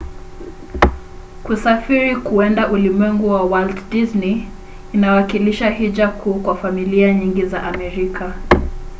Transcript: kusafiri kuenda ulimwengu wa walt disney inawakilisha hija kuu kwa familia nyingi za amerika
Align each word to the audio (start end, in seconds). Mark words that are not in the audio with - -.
kusafiri 1.43 2.15
kuenda 2.15 2.67
ulimwengu 2.67 3.29
wa 3.29 3.43
walt 3.43 3.89
disney 3.89 4.47
inawakilisha 4.93 5.69
hija 5.69 6.07
kuu 6.07 6.33
kwa 6.33 6.57
familia 6.57 7.13
nyingi 7.13 7.45
za 7.45 7.63
amerika 7.63 8.33